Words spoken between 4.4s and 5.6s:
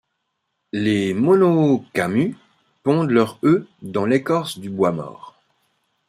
du bois mort.